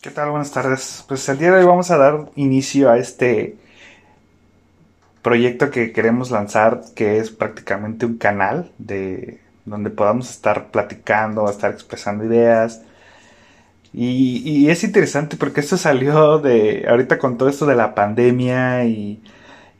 [0.00, 0.30] ¿Qué tal?
[0.30, 1.04] Buenas tardes.
[1.06, 3.58] Pues el día de hoy vamos a dar inicio a este
[5.20, 11.72] proyecto que queremos lanzar, que es prácticamente un canal de donde podamos estar platicando, estar
[11.72, 12.80] expresando ideas.
[13.92, 19.22] Y, es interesante porque esto salió de ahorita con todo esto de la pandemia y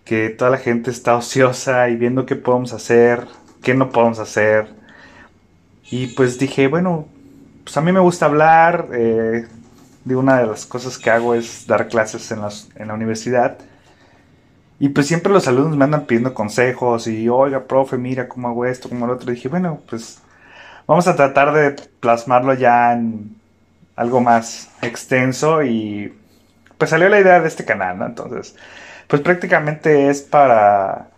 [0.05, 3.27] que toda la gente está ociosa y viendo qué podemos hacer,
[3.63, 4.78] qué no podemos hacer.
[5.91, 7.07] Y pues dije, bueno,
[7.65, 8.89] pues a mí me gusta hablar.
[8.93, 9.47] Eh,
[10.09, 12.41] de una de las cosas que hago es dar clases en,
[12.77, 13.59] en la universidad.
[14.81, 18.65] Y pues siempre los alumnos me andan pidiendo consejos y, oiga, profe, mira cómo hago
[18.65, 19.31] esto, cómo lo otro.
[19.31, 20.21] Dije, bueno, pues
[20.87, 23.37] vamos a tratar de plasmarlo ya en
[23.97, 26.15] algo más extenso y
[26.79, 28.07] pues salió la idea de este canal, ¿no?
[28.07, 28.55] Entonces,
[29.09, 31.09] pues prácticamente es para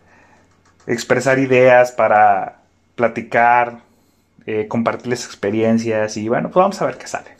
[0.86, 2.56] expresar ideas, para
[2.96, 3.80] platicar,
[4.50, 7.30] eh, compartirles experiencias y bueno, pues vamos a ver qué sale.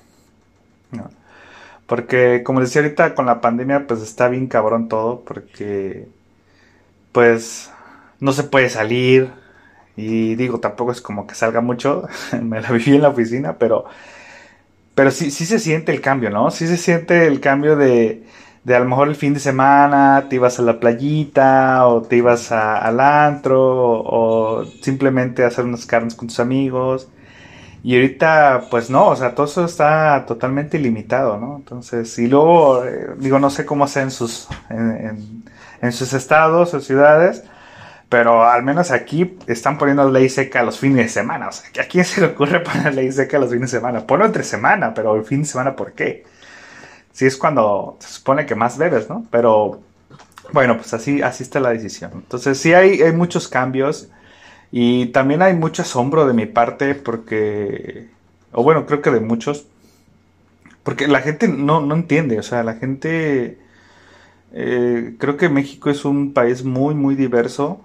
[1.86, 6.06] Porque, como decía ahorita, con la pandemia, pues está bien cabrón todo, porque,
[7.11, 7.72] pues,
[8.20, 9.33] no se puede salir.
[9.97, 12.06] Y digo, tampoco es como que salga mucho.
[12.42, 13.86] Me la viví en la oficina, pero,
[14.94, 16.50] pero sí, sí se siente el cambio, ¿no?
[16.53, 18.25] Sí se siente el cambio de,
[18.64, 22.16] de a lo mejor el fin de semana te ibas a la playita o te
[22.16, 27.08] ibas al antro o, o simplemente a hacer unas carnes con tus amigos
[27.83, 31.56] y ahorita, pues no, o sea, todo eso está totalmente ilimitado, ¿no?
[31.56, 35.44] Entonces, y luego, eh, digo, no sé cómo sea en sus, en,
[35.81, 37.42] en, sus estados o ciudades,
[38.11, 41.48] pero al menos aquí están poniendo ley seca los fines de semana.
[41.48, 44.06] O sea, ¿a quién se le ocurre poner ley seca los fines de semana?
[44.06, 46.25] Ponlo entre semana, pero el fin de semana, ¿por qué?
[47.12, 49.27] Si es cuando se supone que más bebes, ¿no?
[49.30, 49.80] Pero
[50.53, 52.11] bueno, pues así, así está la decisión.
[52.14, 54.08] Entonces, sí hay, hay muchos cambios.
[54.72, 58.08] Y también hay mucho asombro de mi parte porque,
[58.53, 59.66] o bueno, creo que de muchos,
[60.84, 63.58] porque la gente no, no entiende, o sea, la gente,
[64.53, 67.81] eh, creo que México es un país muy, muy diverso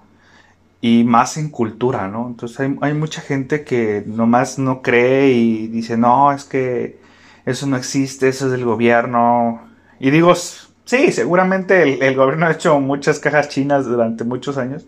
[0.82, 2.28] y más en cultura, ¿no?
[2.28, 7.00] Entonces hay, hay mucha gente que nomás no cree y dice, no, es que
[7.46, 9.62] eso no existe, eso es del gobierno.
[10.00, 14.86] Y digo, sí, seguramente el, gobierno ha hecho muchas cajas chinas durante muchos años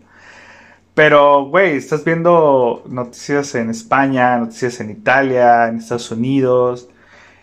[0.98, 6.88] pero, güey, estás viendo noticias en España, noticias en Italia, en Estados Unidos.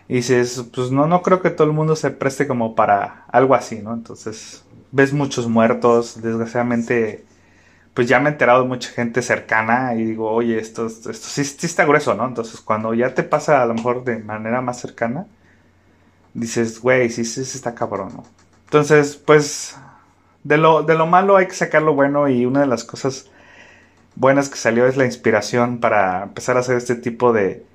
[0.10, 3.56] Y dices, pues no, no creo que todo el mundo se preste como para algo
[3.56, 3.94] así, ¿no?
[3.94, 6.22] Entonces, ves muchos muertos.
[6.22, 7.24] Desgraciadamente,
[7.96, 11.46] pues ya me he enterado de mucha gente cercana y digo, oye, esto, esto, sí,
[11.46, 12.28] sí, está grueso, ¿no?
[12.28, 15.28] Entonces, cuando ya te pasa a lo mejor de manera más cercana,
[16.34, 18.24] dices, güey, sí, sí, sí está cabrón, ¿no?
[18.66, 19.78] Entonces, pues,
[20.44, 23.30] de lo, de lo malo hay que sacar lo bueno y una de las cosas
[24.16, 27.66] buenas que salió es la inspiración para empezar a hacer este tipo de,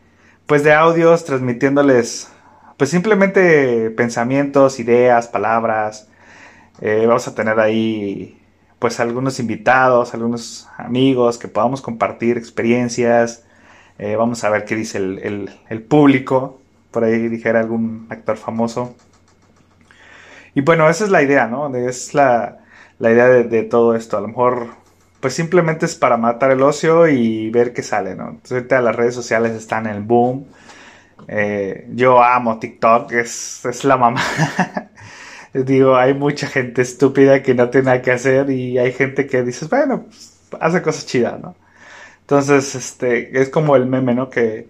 [0.46, 2.30] pues de audios transmitiéndoles,
[2.76, 6.08] pues simplemente pensamientos, ideas, palabras.
[6.82, 8.39] Eh, vamos a tener ahí
[8.80, 13.44] pues algunos invitados, algunos amigos que podamos compartir experiencias.
[13.98, 16.60] Eh, vamos a ver qué dice el, público.
[16.90, 18.96] Por ahí dijera algún actor famoso.
[20.54, 21.72] Y bueno, esa es la idea, ¿no?
[21.76, 22.60] Es la,
[22.98, 24.16] idea de, todo esto.
[24.16, 24.68] A lo mejor
[25.20, 28.30] pues simplemente es para matar el ocio y ver qué sale, ¿no?
[28.30, 30.46] Entonces las redes sociales están en el boom.
[31.28, 34.22] Eh, yo amo TikTok, es, es la mamá.
[35.54, 39.42] Digo, hay mucha gente estúpida que no tiene nada que hacer y hay gente que
[39.42, 41.56] dices, bueno, pues, hace cosas chidas, ¿no?
[42.22, 44.30] Entonces, este, es como el meme, ¿no?
[44.30, 44.68] Que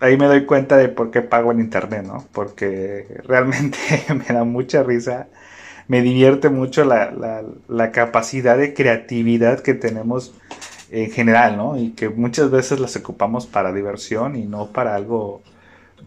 [0.00, 2.26] ahí me doy cuenta de por qué pago en internet, ¿no?
[2.32, 3.78] Porque realmente
[4.14, 5.28] me da mucha risa
[5.88, 7.12] me divierte mucho la,
[7.68, 10.34] la, capacidad de creatividad que tenemos
[10.90, 11.78] en general, ¿no?
[11.78, 15.42] Y que muchas veces las ocupamos para diversión y no para algo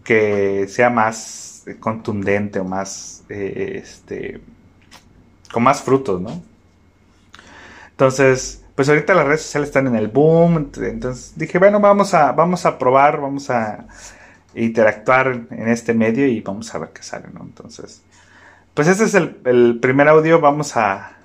[0.04, 4.40] que sea más contundente o más, eh, este,
[5.52, 6.42] con más frutos, ¿no?
[7.90, 12.32] Entonces, pues ahorita las redes sociales están en el boom, entonces dije, bueno, vamos a,
[12.32, 13.86] vamos a probar, vamos a
[14.54, 17.42] interactuar en este medio y vamos a ver qué sale, ¿no?
[17.42, 18.02] Entonces,
[18.74, 21.16] pues este es el, primer audio, vamos a,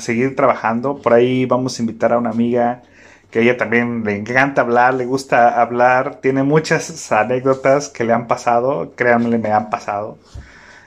[0.00, 1.00] seguir trabajando.
[1.00, 2.82] Por ahí vamos a invitar a una amiga
[3.30, 8.12] que a ella también le encanta hablar, le gusta hablar, tiene muchas anécdotas que le
[8.12, 10.18] han pasado, créanme, me han pasado.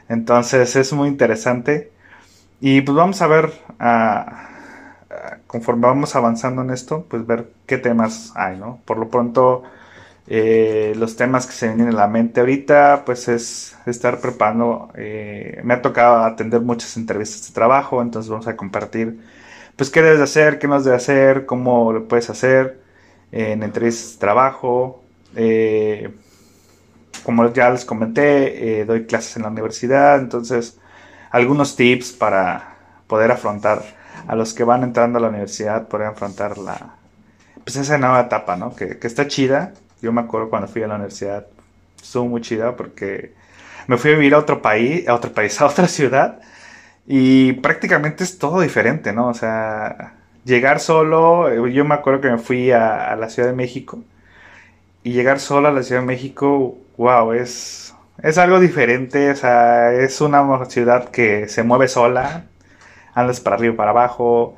[0.09, 1.91] Entonces es muy interesante.
[2.59, 3.53] Y pues vamos a ver,
[5.47, 8.79] conforme vamos avanzando en esto, pues ver qué temas hay, ¿no?
[8.85, 9.63] Por lo pronto
[10.27, 14.89] eh, los temas que se vienen en la mente ahorita, pues es estar preparando.
[14.95, 19.19] Eh, me ha tocado atender muchas entrevistas de trabajo, entonces vamos a compartir,
[19.75, 22.81] pues qué debes de hacer, qué no debes de hacer, cómo lo puedes hacer
[23.31, 25.03] en entrevistas trabajo.
[25.35, 26.13] Eh,
[27.23, 30.79] como ya les comenté, eh, doy clases en la universidad, entonces
[31.29, 32.75] algunos tips para
[33.07, 33.83] poder afrontar
[34.27, 36.95] a los que van entrando a la universidad, poder afrontar la,
[37.63, 38.75] pues esa nueva etapa, ¿no?
[38.75, 39.73] Que, que está chida.
[40.01, 41.45] Yo me acuerdo cuando fui a la universidad,
[42.01, 43.33] estuvo muy chida porque
[43.87, 46.39] me fui a vivir a otro país, a otro país, a otra ciudad
[47.07, 49.27] y prácticamente es todo diferente, ¿no?
[49.27, 50.13] O sea,
[50.45, 54.03] llegar solo, yo me acuerdo que me fui a, la Ciudad de México
[55.03, 59.93] y llegar solo a la Ciudad de México, wow, es, es algo diferente, o sea,
[59.93, 62.45] es una ciudad que se mueve sola,
[63.13, 64.55] andas para arriba y para abajo,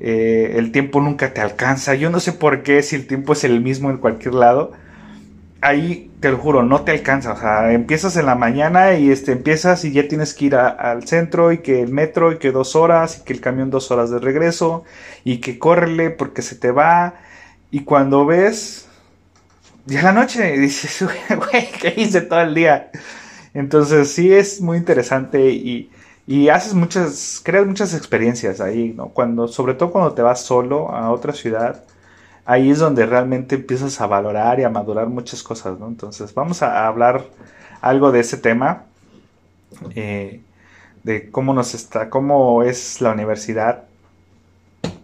[0.00, 3.44] eh, el tiempo nunca te alcanza, yo no sé por qué si el tiempo es
[3.44, 4.72] el mismo en cualquier lado,
[5.60, 7.32] ahí te lo juro, no te alcanza.
[7.32, 11.06] O sea, empiezas en la mañana y este, empiezas y ya tienes que ir al
[11.06, 14.10] centro y que el metro y que dos horas y que el camión dos horas
[14.10, 14.84] de regreso
[15.24, 17.14] y que córrele porque se te va.
[17.70, 18.88] Y cuando ves,
[19.86, 22.90] ya la noche, dices, güey, ¿qué hice todo el día?
[23.54, 25.90] Entonces sí es muy interesante y,
[26.26, 29.08] y haces muchas, creas muchas experiencias ahí, ¿no?
[29.08, 31.84] Cuando, sobre todo cuando te vas solo a otra ciudad
[32.46, 35.88] ahí es donde realmente empiezas a valorar y a madurar muchas cosas, ¿no?
[35.88, 37.24] Entonces vamos a hablar
[37.80, 38.84] algo de ese tema,
[39.94, 40.40] eh,
[41.02, 43.84] de cómo nos está, cómo es la universidad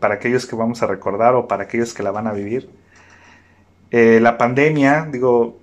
[0.00, 2.70] para aquellos que vamos a recordar o para aquellos que la van a vivir.
[3.90, 5.58] Eh, la pandemia, digo,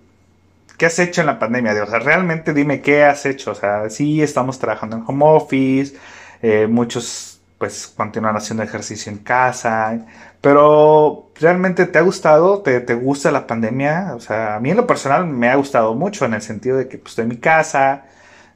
[0.77, 1.81] ¿qué has hecho en la pandemia?
[1.83, 3.51] O sea, realmente dime qué has hecho.
[3.51, 5.97] O sea, sí estamos trabajando en home office,
[6.41, 9.99] eh, muchos pues continúan haciendo ejercicio en casa,
[10.41, 12.61] pero ¿realmente te ha gustado?
[12.61, 14.13] ¿Te, gusta la pandemia?
[14.15, 16.87] O sea, a mí en lo personal me ha gustado mucho en el sentido de
[16.87, 18.05] que pues, estoy en mi casa,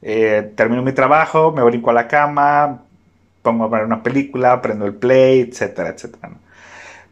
[0.02, 2.84] eh, termino mi trabajo, me brinco a la cama,
[3.42, 6.32] pongo a ver una película, prendo el play, etcétera, etcétera.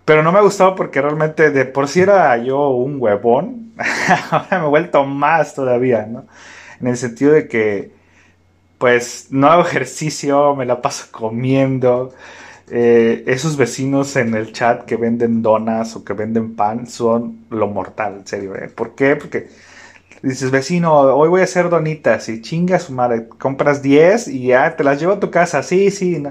[0.06, 3.74] Pero no me ha gustado porque realmente de por sí era yo un huevón,
[4.32, 6.26] ahora me he vuelto más todavía, ¿no?
[6.80, 8.01] En el sentido de que
[8.82, 12.12] pues no hago ejercicio, me la paso comiendo,
[12.72, 17.68] eh, esos vecinos en el chat que venden donas o que venden pan son lo
[17.68, 18.56] mortal, en serio.
[18.56, 18.70] ¿eh?
[18.70, 19.16] ¿Por qué?
[19.16, 19.50] Porque
[20.24, 24.84] dices, vecino, hoy voy a hacer donitas y chingas, madre, compras 10 y ya te
[24.84, 26.24] las llevo a tu casa, sí, sí.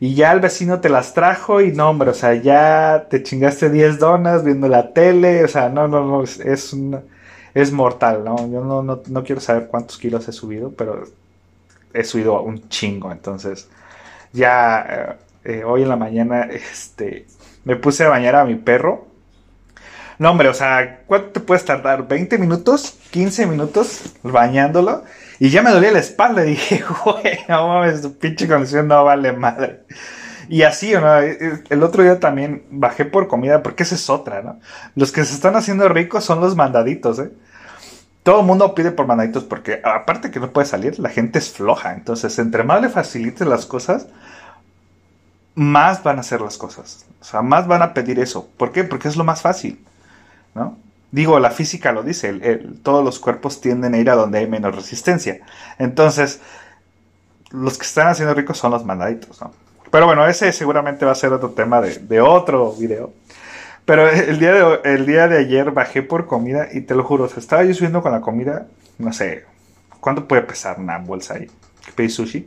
[0.00, 3.70] Y ya el vecino te las trajo y no, hombre, o sea, ya te chingaste
[3.70, 6.76] 10 donas viendo la tele, o sea, no, no, no, es, es,
[7.54, 8.36] es mortal, ¿no?
[8.50, 11.02] Yo no, no, no quiero saber cuántos kilos he subido, pero
[11.92, 13.68] he subido un chingo, entonces
[14.32, 17.26] ya eh, eh, hoy en la mañana, este,
[17.64, 19.06] me puse a bañar a mi perro.
[20.18, 22.08] No, hombre, o sea, ¿cuánto te puedes tardar?
[22.08, 22.98] ¿20 minutos?
[23.12, 25.04] ¿15 minutos bañándolo?
[25.38, 26.44] Y ya me dolía la espalda.
[26.44, 29.84] Y dije, güey, no mames, tu pinche condición no vale madre.
[30.48, 31.20] Y así, ¿no?
[31.20, 34.58] Eh, el otro día también bajé por comida, porque esa es otra, ¿no?
[34.96, 37.30] Los que se están haciendo ricos son los mandaditos, ¿eh?
[38.28, 41.48] Todo el mundo pide por mandaditos porque, aparte que no puede salir, la gente es
[41.48, 41.94] floja.
[41.94, 44.06] Entonces, entre más le facilites las cosas,
[45.54, 47.06] más van a hacer las cosas.
[47.22, 48.46] O sea, más van a pedir eso.
[48.58, 48.84] ¿Por qué?
[48.84, 49.82] Porque es lo más fácil.
[50.54, 50.76] ¿No?
[51.10, 52.34] Digo, la física lo dice,
[52.82, 55.40] todos los cuerpos tienden a ir a donde hay menos resistencia.
[55.78, 56.42] Entonces,
[57.50, 59.40] los que están haciendo ricos son los mandaditos.
[59.90, 63.10] Pero bueno, ese seguramente va a ser otro tema de, otro video.
[63.88, 67.24] Pero el día, de, el día de ayer bajé por comida y te lo juro,
[67.24, 68.66] estaba yo subiendo con la comida,
[68.98, 69.46] no sé,
[69.98, 71.46] ¿cuánto puede pesar una bolsa ahí?
[71.86, 72.46] ¿Qué pedí sushi?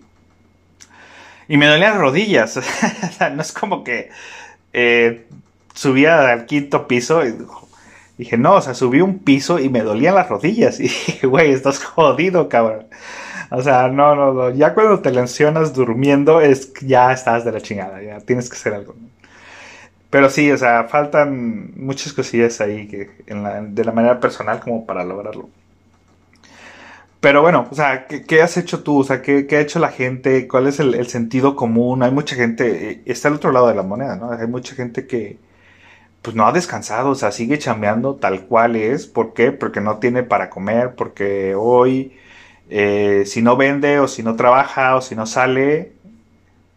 [1.48, 2.60] Y me dolían las rodillas.
[3.36, 4.12] no es como que
[4.72, 5.26] eh,
[5.74, 7.36] subía al quinto piso y
[8.20, 10.80] dije, no, o sea, subí un piso y me dolían las rodillas.
[10.80, 12.86] Y dije, güey, estás jodido, cabrón.
[13.50, 14.52] O sea, no, no, no.
[14.52, 18.00] Ya cuando te lesionas durmiendo, es ya estás de la chingada.
[18.00, 18.94] Ya tienes que hacer algo.
[20.12, 25.06] Pero sí, o sea, faltan muchas cosillas ahí que de la manera personal como para
[25.06, 25.50] lograrlo.
[27.22, 29.00] Pero bueno, o sea, ¿qué, has hecho tú?
[29.00, 30.48] O sea, ¿qué, ha hecho la gente?
[30.48, 32.04] ¿Cuál es el, sentido común?
[32.04, 34.32] Hay mucha gente, eh, está al otro lado de la moneda, ¿no?
[34.32, 35.38] Hay mucha gente que
[36.22, 39.08] pues no ha descansado, o sea, sigue chambeando tal cual es.
[39.08, 39.52] ¿Por qué?
[39.52, 42.18] Porque no tiene para comer, porque hoy
[42.70, 45.94] eh, si no vende o si no trabaja o si no sale,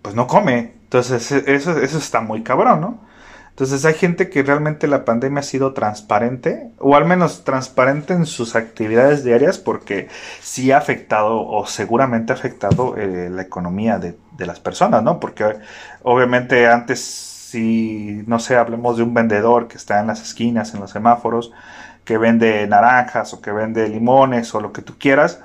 [0.02, 0.72] pues no come.
[0.84, 3.13] Entonces eso, eso está muy cabrón, ¿no?
[3.54, 8.26] Entonces hay gente que realmente la pandemia ha sido transparente, o al menos transparente en
[8.26, 10.08] sus actividades diarias, porque
[10.40, 15.20] sí ha afectado, o seguramente ha afectado eh, la economía de, las personas, ¿no?
[15.20, 15.44] Porque
[16.02, 20.80] obviamente antes, si, no sé, hablemos de un vendedor que está en las esquinas, en
[20.80, 21.52] los semáforos,
[22.04, 25.38] que vende naranjas o que vende limones o lo que tú quieras,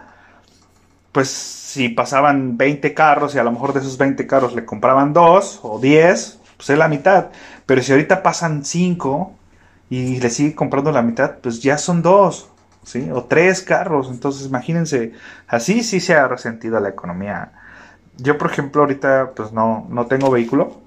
[1.11, 5.13] pues si pasaban 20 carros y a lo mejor de esos 20 carros le compraban
[5.13, 7.27] dos o 10, pues es la mitad.
[7.65, 9.33] Pero si ahorita pasan cinco
[9.89, 12.49] y le sigue comprando la mitad, pues ya son dos,
[12.83, 13.09] ¿sí?
[13.13, 14.09] O tres carros.
[14.11, 15.13] Entonces, imagínense,
[15.47, 17.53] así sí se ha resentido la economía.
[18.17, 20.81] Yo, por ejemplo, ahorita pues no, no tengo vehículo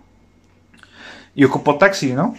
[1.34, 2.34] y ocupo taxi, ¿no?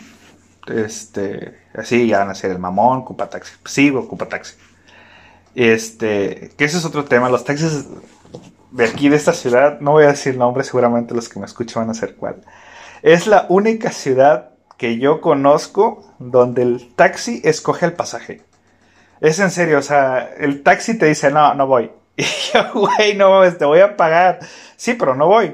[0.68, 3.54] Este, así ya van a ser el mamón, ocupa taxi.
[3.66, 4.54] sí, ocupa taxi.
[5.56, 7.30] Este, que ese es otro tema.
[7.30, 7.88] Los taxis
[8.70, 11.82] de aquí, de esta ciudad, no voy a decir nombre, seguramente los que me escuchan
[11.82, 12.44] van a saber cuál.
[13.04, 18.42] Es la única ciudad que yo conozco donde el taxi escoge el pasaje.
[19.20, 21.92] Es en serio, o sea, el taxi te dice, no, no voy.
[22.16, 24.40] Y yo, güey, no te voy a pagar.
[24.78, 25.54] Sí, pero no voy.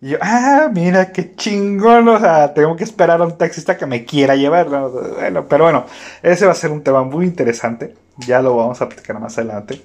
[0.00, 3.84] Y yo, ah, mira, qué chingón, o sea, tengo que esperar a un taxista que
[3.84, 4.68] me quiera llevar.
[4.68, 5.84] Bueno, pero bueno,
[6.22, 7.94] ese va a ser un tema muy interesante.
[8.16, 9.82] Ya lo vamos a platicar más adelante.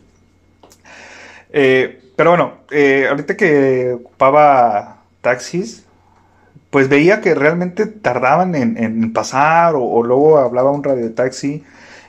[1.52, 5.84] Eh, pero bueno, eh, ahorita que ocupaba taxis,
[6.74, 11.64] pues veía que realmente tardaban en, pasar o, luego hablaba un radio taxi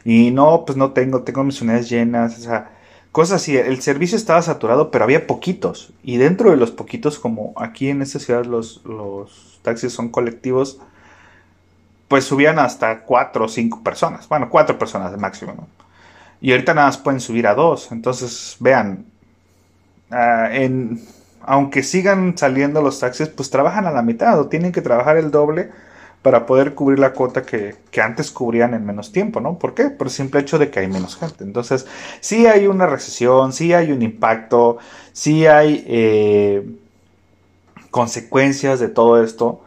[0.06, 2.71] y no, pues no tengo, tengo mis unidades llenas, o sea,
[3.12, 3.59] cosas así.
[3.59, 5.92] El servicio estaba saturado, pero había poquitos.
[6.02, 10.80] Y dentro de los poquitos, como aquí en esta ciudad los, los taxis son colectivos,
[12.09, 14.26] pues subían hasta cuatro o cinco personas.
[14.30, 15.68] Bueno, cuatro personas de máximo, ¿no?
[16.40, 17.92] Y ahorita nada más pueden subir a dos.
[17.92, 19.04] Entonces, vean,
[20.11, 21.02] ah, en
[21.47, 25.31] aunque sigan saliendo los taxis, pues trabajan a la mitad o tienen que trabajar el
[25.31, 25.71] doble
[26.23, 29.59] para poder cubrir la cuota que, antes cubrían en menos tiempo, ¿no?
[29.59, 29.91] ¿Por qué?
[29.91, 31.45] Por el simple hecho de que hay menos gente.
[31.45, 31.87] Entonces,
[32.21, 34.79] sí hay una recesión, sí hay un impacto,
[35.13, 36.67] sí hay eh,
[37.91, 39.61] consecuencias de todo esto.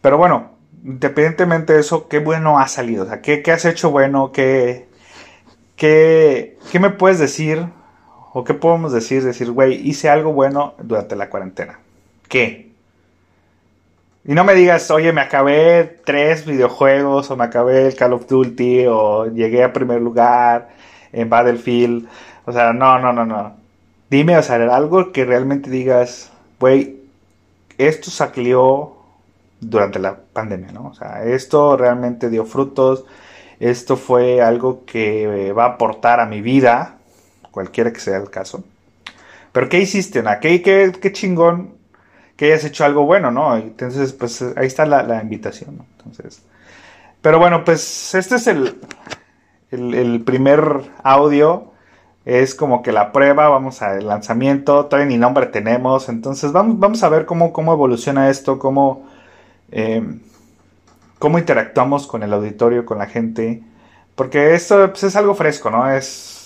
[0.00, 0.52] Pero bueno,
[0.84, 3.04] independientemente de eso, qué bueno ha salido.
[3.04, 4.32] O sea, ¿qué, qué has hecho bueno?
[4.32, 4.88] ¿Qué,
[5.76, 7.66] qué, ¿Qué me puedes decir
[8.32, 9.24] ¿O qué podemos decir?
[9.24, 11.78] Decir, güey, hice algo bueno durante la cuarentena.
[12.28, 12.70] ¿Qué?
[14.24, 18.28] Y no me digas, oye, me acabé tres videojuegos, o me acabé el Call of
[18.28, 20.68] Duty, o llegué a primer lugar
[21.12, 22.06] en Battlefield.
[22.44, 23.56] O sea, no, no, no, no.
[24.10, 27.00] Dime, o sea, algo que realmente digas, güey,
[27.78, 28.96] esto salió
[29.60, 30.88] durante la pandemia, ¿no?
[30.88, 33.04] O sea, esto realmente dio frutos,
[33.58, 36.99] esto fue algo que va a aportar a mi vida,
[37.50, 38.64] cualquiera que sea el caso.
[39.52, 40.22] Pero ¿qué hiciste?
[40.40, 41.74] ¿Qué, qué, chingón
[42.36, 43.56] que hayas hecho algo bueno, ¿no?
[43.56, 45.86] Entonces, pues ahí está la, invitación, ¿no?
[45.98, 46.42] Entonces,
[47.20, 48.80] pero bueno, pues este es el,
[49.70, 51.72] el, primer audio.
[52.24, 57.02] Es como que la prueba, vamos al lanzamiento, todavía ni nombre tenemos, entonces vamos, vamos
[57.02, 59.08] a ver cómo, cómo evoluciona esto, cómo,
[59.70, 60.20] em,
[61.18, 63.62] cómo interactuamos con el auditorio, con la gente,
[64.14, 65.90] porque esto pues, es algo fresco, ¿no?
[65.90, 66.39] Es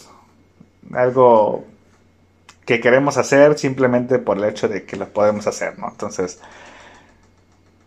[0.93, 1.65] algo
[2.65, 5.89] que queremos hacer simplemente por el hecho de que lo podemos hacer, ¿no?
[5.91, 6.41] Entonces,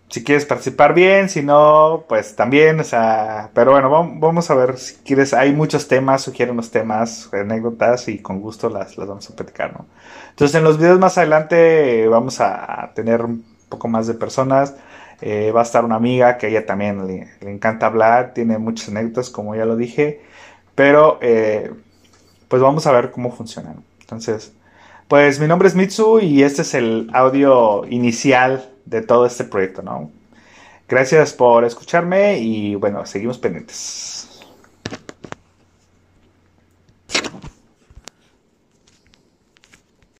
[0.10, 4.78] si quieres participar bien, si no, pues también, o sea, pero bueno, vamos a ver
[4.78, 9.30] si quieres, hay muchos temas, sugieren unos temas, anécdotas y con gusto las, las vamos
[9.30, 9.86] a platicar, ¿no?
[10.30, 14.76] Entonces, en los videos más adelante vamos a tener un poco más de personas.
[15.20, 18.60] Eh, va a estar una amiga que a ella también le, le, encanta hablar, tiene
[18.60, 20.22] muchas anécdotas, como ya lo dije,
[20.76, 21.72] pero eh,
[22.48, 23.84] pues vamos a ver cómo funcionan.
[24.02, 24.54] Entonces,
[25.08, 29.82] pues mi nombre es Mitsu y este es el audio inicial de todo este proyecto,
[29.82, 30.12] ¿no?
[30.88, 34.27] Gracias por escucharme y bueno, seguimos pendientes.